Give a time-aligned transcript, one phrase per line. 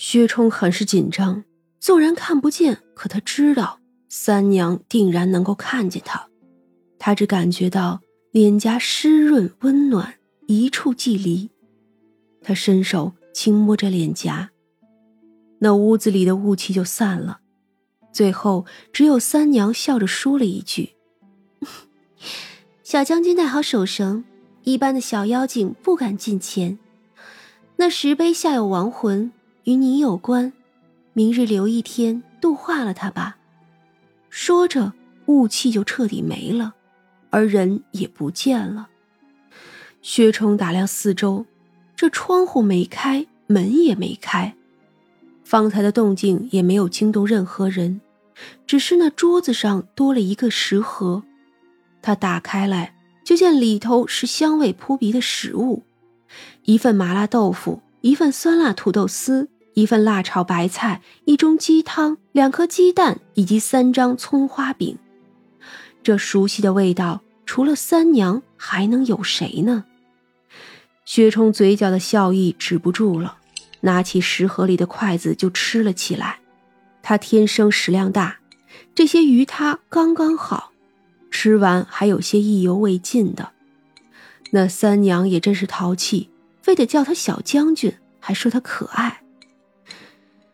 [0.00, 1.42] 薛冲很是紧张，
[1.80, 6.28] 纵然看不见，可他知道三娘定然能够看见他。
[7.00, 10.14] 他只感觉到脸颊湿润温暖，
[10.46, 11.50] 一触即离。
[12.40, 14.50] 他伸手轻摸着脸颊，
[15.58, 17.40] 那屋子里的雾气就散了。
[18.12, 20.90] 最后，只有三娘笑着说了一句
[22.84, 24.24] ：“小将军带好手绳，
[24.62, 26.78] 一般的小妖精不敢近前。
[27.74, 29.32] 那石碑下有亡魂，
[29.68, 30.50] 与你有关，
[31.12, 33.36] 明日留一天度化了他吧。”
[34.30, 34.94] 说着，
[35.26, 36.72] 雾气就彻底没了，
[37.28, 38.88] 而人也不见了。
[40.00, 41.44] 薛冲打量四周，
[41.94, 44.54] 这窗户没开，门也没开。
[45.44, 48.00] 方才的动静也没有惊动任何人，
[48.66, 51.22] 只是那桌子上多了一个食盒，
[52.00, 55.82] 他打开来，就见里头是香味扑鼻的食物：
[56.64, 64.98] 一份麻辣豆腐，一份酸辣土豆丝，一份辣炒白菜，一盅鸡汤，两颗鸡蛋，以及三张葱花饼。
[66.02, 69.84] 这熟悉的味道，除了三娘，还能有谁呢？
[71.04, 73.36] 薛冲嘴角的笑意止不住了。
[73.82, 76.40] 拿起食盒里的筷子就吃了起来，
[77.00, 78.40] 他天生食量大，
[78.96, 80.72] 这些鱼他刚刚好，
[81.30, 83.52] 吃完还有些意犹未尽的。
[84.50, 89.22] 那三娘也真是淘气，非得叫他小将军，还说他可爱。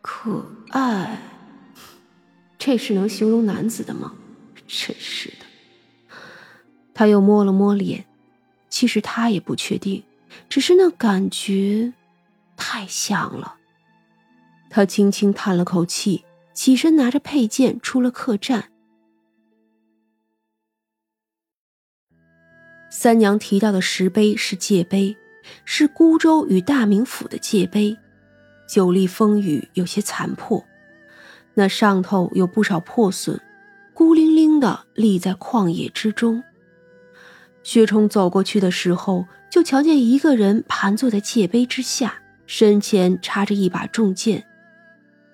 [0.07, 1.19] 可爱，
[2.59, 4.13] 这是能形容男子的吗？
[4.67, 6.15] 真是的。
[6.93, 8.05] 他又摸了摸脸，
[8.69, 10.03] 其实他也不确定，
[10.47, 11.93] 只是那感觉。
[12.55, 13.55] 太像了，
[14.69, 18.71] 他轻轻叹了口气，起身拿着佩剑出了客栈。
[22.91, 25.17] 三娘提到的石碑是界碑，
[25.65, 27.97] 是孤州与大名府的界碑，
[28.67, 30.65] 久历风雨，有些残破，
[31.53, 33.39] 那上头有不少破损，
[33.93, 36.43] 孤零零的立在旷野之中。
[37.63, 42.21] 薛冲走过去的时候，就瞧见一个人盘坐在界碑之下。
[42.47, 44.45] 身前插着一把重剑，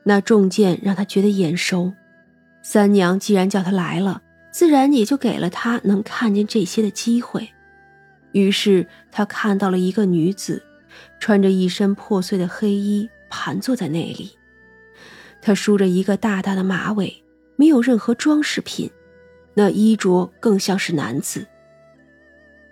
[0.03, 1.91] 那重剑让他觉得眼熟。
[2.61, 7.49] 三娘既然叫他来了，自然也就给了他能看见这些的机会。
[8.31, 10.63] 于是他看到了一个女子，
[11.19, 14.37] 穿着一身破碎的黑衣，盘坐在那里。
[15.41, 17.23] 他梳着一个大大的马尾，
[17.55, 18.91] 没有任何装饰品，
[19.55, 21.47] 那衣着更像是男子。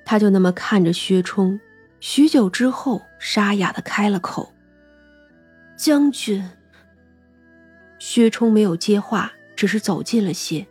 [0.05, 1.59] 他就那么看着薛冲。
[1.99, 4.53] 许久之后，沙哑的开了口
[5.75, 6.47] ：“将军。”
[7.99, 10.65] 薛冲没有接话，只是走近了些。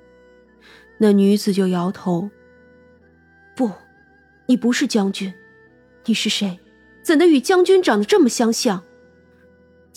[0.98, 2.30] 那女子就摇头
[3.54, 3.70] ：“不，
[4.46, 5.34] 你不是将军，
[6.06, 6.58] 你是谁？
[7.02, 8.82] 怎的与将军长得这么相像？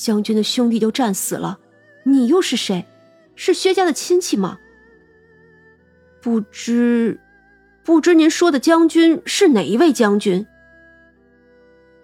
[0.02, 1.60] 将军的兄弟都战死了，
[2.06, 2.88] 你又是谁？
[3.36, 4.58] 是薛家的亲戚吗？
[6.20, 7.20] 不知，
[7.84, 10.48] 不知您说的将军是哪一位将军？”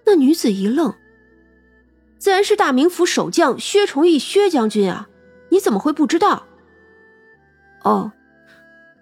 [0.06, 0.94] 那女子一愣，
[2.20, 5.10] 自然是大名府守将薛崇义薛将军啊！
[5.50, 6.46] 你怎么会不知道？
[7.84, 8.12] 哦，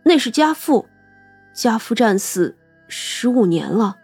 [0.03, 0.87] 那是家父，
[1.53, 2.55] 家父战死
[2.87, 3.97] 十五年了。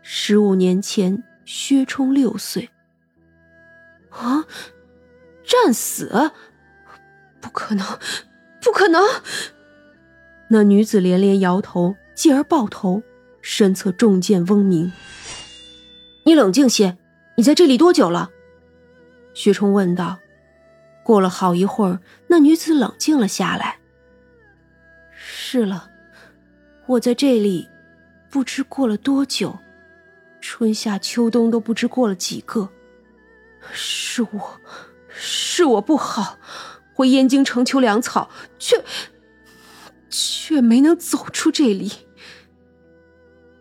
[0.00, 2.70] 十五年前，薛冲六岁。
[4.14, 4.46] 啊，
[5.44, 6.30] 战死？
[7.40, 7.86] 不可能，
[8.62, 9.02] 不可能！
[10.48, 13.02] 那女子连连摇头，继而抱头，
[13.42, 14.92] 身侧重剑嗡鸣。
[16.24, 16.96] 你冷静些，
[17.36, 18.30] 你在这里多久了？
[19.34, 20.18] 薛冲问道。
[21.02, 23.78] 过了好一会儿，那女子冷静了下来。
[25.10, 25.90] 是了，
[26.86, 27.68] 我在这里，
[28.30, 29.58] 不知过了多久，
[30.40, 32.70] 春夏秋冬都不知过了几个。
[33.72, 34.60] 是我，
[35.08, 36.38] 是我不好，
[36.96, 38.82] 我燕京城求粮草，却
[40.10, 41.92] 却没能走出这里。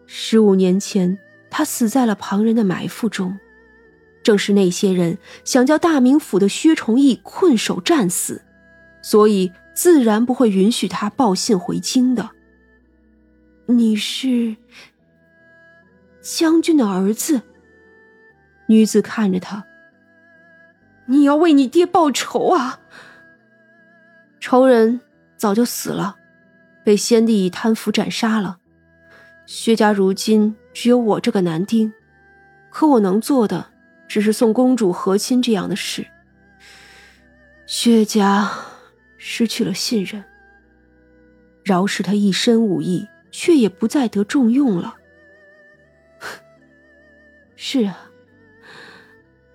[0.06, 1.20] 十五年前。
[1.56, 3.38] 他死在了旁人的埋伏中，
[4.24, 8.42] 正是那些人想叫大名府的薛崇义困守战死，
[9.04, 12.32] 所以自然不会允许他报信回京的。
[13.68, 14.56] 你是
[16.24, 17.44] 将军的儿子。
[18.66, 19.64] 女子看着他，
[21.06, 22.80] 你要为你爹报仇啊！
[24.40, 25.02] 仇人
[25.38, 26.18] 早就死了，
[26.84, 28.60] 被先帝以贪腐斩杀了。
[29.46, 30.56] 薛家如今。
[30.74, 31.94] 只有我这个男丁，
[32.72, 33.68] 可我能做的
[34.08, 36.08] 只是送公主和亲这样的事。
[37.68, 38.50] 薛家
[39.20, 40.24] 失去了信任，
[41.64, 44.96] 饶是他一身武艺，却也不再得重用了。
[47.56, 48.10] 是啊，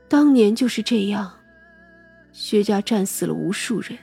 [0.09, 1.38] 当年就是这样，
[2.49, 3.99] 薛家战死了无数人，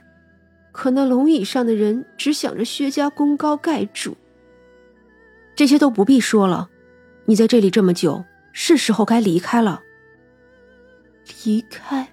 [0.71, 4.15] 可那龙椅上的人只想着薛家功高盖主。
[5.55, 6.69] 这些都不必说了，
[7.25, 9.81] 你在这里这么久，是时候该离开了。
[11.43, 12.07] 离开？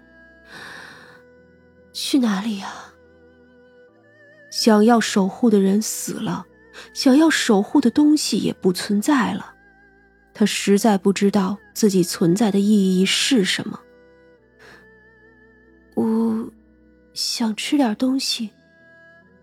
[1.92, 2.72] 去哪里呀？
[4.50, 6.46] 想要守护的人死了，
[6.94, 9.52] 想要守护的东西也不存在了。
[10.32, 13.78] 他实在不知道自己存在的意义是什么。
[17.34, 18.50] 想吃点东西，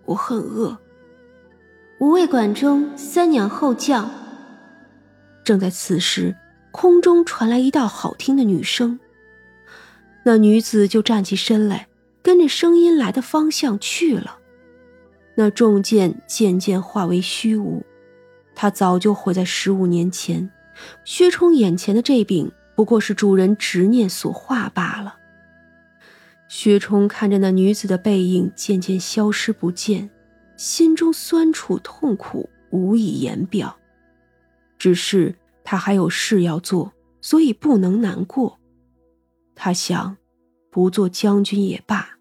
[0.06, 0.78] 我很饿。
[1.98, 4.08] 无味馆中，三娘后叫。
[5.44, 6.36] 正在此时，
[6.70, 9.00] 空中传来一道好听的女声。
[10.24, 11.88] 那女子就站起身来，
[12.22, 14.38] 跟着声音来的方向去了。
[15.34, 17.84] 那重剑渐渐化为虚无，
[18.54, 20.52] 他早就毁在十五年前。
[21.06, 25.16] 薛冲眼前的这柄，不过是主人执念所化罢了。
[26.50, 30.10] 薛冲看着那女子的背影渐渐消失不见，
[30.58, 33.78] 心中酸楚痛苦无以言表。
[34.80, 36.92] 只是他还有事要做，
[37.22, 38.60] 所以不能难过。
[39.54, 40.18] 他想，
[40.72, 42.18] 不做将军也罢，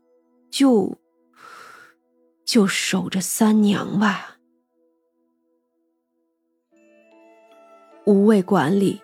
[0.51, 0.99] 就
[2.45, 4.37] 就守着三娘吧。
[8.05, 9.01] 五味馆里，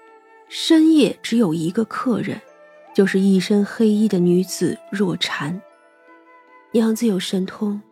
[0.48, 2.42] 深夜只有一个客人，
[2.94, 5.60] 就是一身黑衣的女子若禅。
[6.70, 7.82] 娘子有神通，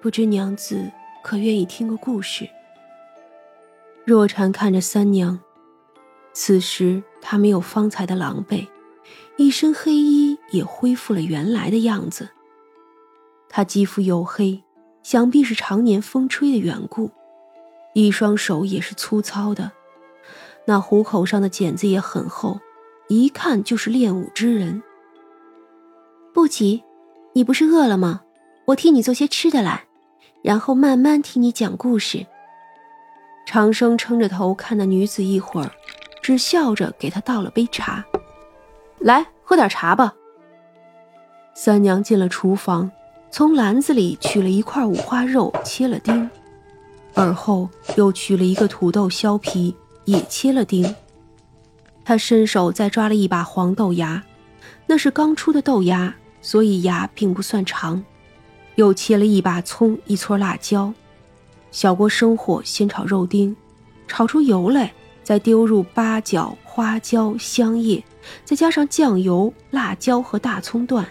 [0.00, 0.90] 不知娘子
[1.22, 2.48] 可愿意听个故事？
[4.04, 5.38] 若禅看着三娘，
[6.32, 8.66] 此时她没有方才的狼狈，
[9.36, 12.28] 一身黑衣也恢复了原来的样子。
[13.48, 14.64] 她肌肤黝黑，
[15.04, 17.12] 想必是常年风吹的缘故，
[17.94, 19.70] 一双手也是粗糙的。
[20.64, 22.60] 那虎口上的茧子也很厚，
[23.08, 24.82] 一看就是练武之人。
[26.32, 26.82] 不急，
[27.34, 28.22] 你不是饿了吗？
[28.66, 29.84] 我替你做些吃的来，
[30.42, 32.26] 然后慢慢听你讲故事。
[33.46, 35.70] 长生撑着头看那女子一会儿，
[36.22, 38.04] 只笑着给她倒了杯茶，
[38.98, 40.14] 来喝点茶吧。
[41.54, 42.90] 三娘进了厨房，
[43.30, 46.30] 从篮子里取了一块五花肉，切了丁，
[47.14, 49.76] 而后又取了一个土豆削皮。
[50.04, 50.92] 也切了丁，
[52.04, 54.22] 他伸手再抓了一把黄豆芽，
[54.86, 58.02] 那是刚出的豆芽，所以芽并不算长。
[58.76, 60.92] 又切了一把葱，一撮辣椒。
[61.70, 63.54] 小锅生火，先炒肉丁，
[64.08, 68.02] 炒出油来，再丢入八角、花椒、香叶，
[68.44, 71.06] 再加上酱油、辣椒和大葱段，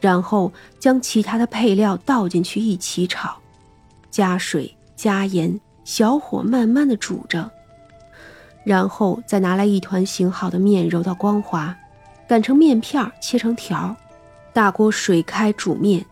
[0.00, 3.36] 然后将其他的配料倒进去一起炒，
[4.10, 7.50] 加水、加盐，小火慢慢的煮着。
[8.64, 11.76] 然后再拿来一团醒好的面，揉到光滑，
[12.26, 13.94] 擀成面片，切成条。
[14.52, 16.04] 大锅水开煮面，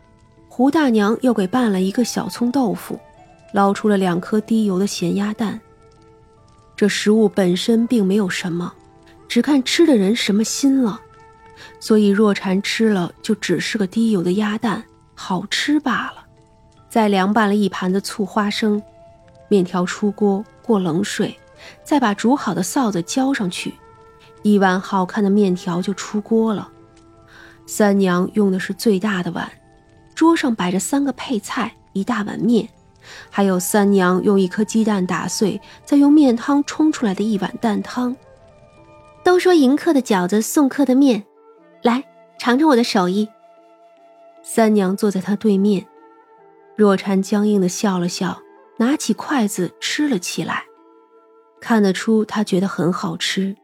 [0.48, 2.98] 胡大娘又给拌了一个小葱豆腐，
[3.52, 5.58] 捞出了两颗滴油的咸鸭蛋。
[6.76, 8.72] 这食物本身并没有什么，
[9.28, 11.00] 只看吃的人什么心了。
[11.78, 14.82] 所以若禅吃了就只是个滴油的鸭蛋，
[15.14, 16.24] 好吃罢了。
[16.88, 18.82] 再凉拌了一盘子醋花生，
[19.48, 21.38] 面条出锅过冷水。
[21.84, 23.74] 再把煮好的臊子浇上去，
[24.42, 26.70] 一碗好看的面条就出锅了。
[27.66, 29.50] 三娘用的是最大的碗，
[30.14, 32.68] 桌上摆着三个配菜，一大碗面，
[33.30, 38.14] 还有三娘用一颗鸡蛋打碎，再用面汤冲出来的一碗蛋汤。
[39.24, 41.22] 都说迎客的饺子送客的面，
[41.82, 42.02] 来
[42.38, 43.28] 尝尝我的手艺。
[44.42, 45.86] 三娘坐在他对面，
[46.74, 48.42] 若禅僵硬的笑了笑，
[48.78, 50.64] 拿起筷子吃了起来。
[51.62, 53.54] 看得出他觉得很好吃，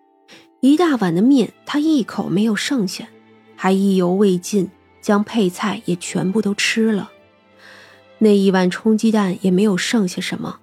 [0.60, 3.08] 一大碗的面他一口没有剩下，
[3.56, 4.70] 还意犹未尽，
[5.02, 7.10] 将配菜也全部都吃了。
[8.18, 10.60] 那一碗冲鸡蛋也没有剩下什么。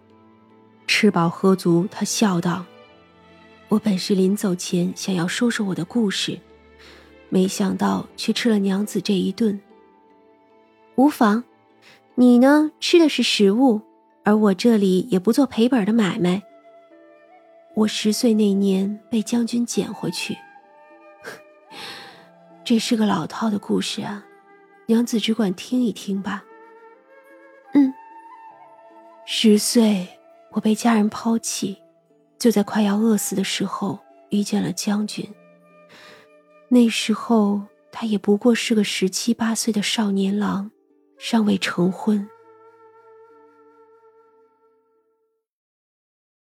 [0.87, 2.65] 吃饱喝足，他笑道
[3.67, 6.39] ：“我本是临走前想要说说我的故事，
[7.27, 9.59] 没想到却吃了娘子这一顿。
[10.95, 11.43] 无妨，
[12.15, 13.81] 你呢吃的是食物，
[14.23, 16.41] 而我这里也不做赔本的买卖。”
[17.75, 20.37] 我十岁那年被将军捡回去，
[22.63, 24.25] 这是个老套的故事啊，
[24.85, 26.45] 娘子只管听一听吧。
[27.73, 27.93] 嗯，
[29.25, 30.07] 十岁
[30.51, 31.77] 我被家人抛弃，
[32.39, 35.29] 就在快要饿死的时候遇见了将军。
[36.69, 40.71] 那时候他也不过是个十七八岁的少年郎，
[41.17, 42.25] 尚未成婚。